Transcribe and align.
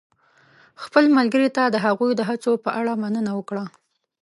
خپل 0.83 1.03
ملګري 1.17 1.49
ته 1.57 1.63
د 1.69 1.75
هغوی 1.85 2.11
د 2.15 2.21
هڅو 2.29 2.51
په 2.63 2.69
اړه 2.79 2.93
مننه 3.03 3.31
وکړه. 3.35 3.65